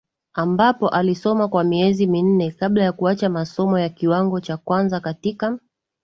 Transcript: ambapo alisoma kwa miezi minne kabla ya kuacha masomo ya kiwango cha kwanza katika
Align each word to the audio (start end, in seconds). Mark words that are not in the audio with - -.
ambapo 0.33 0.89
alisoma 0.89 1.47
kwa 1.47 1.63
miezi 1.63 2.07
minne 2.07 2.51
kabla 2.51 2.83
ya 2.83 2.91
kuacha 2.91 3.29
masomo 3.29 3.79
ya 3.79 3.89
kiwango 3.89 4.39
cha 4.39 4.57
kwanza 4.57 4.99
katika 4.99 5.57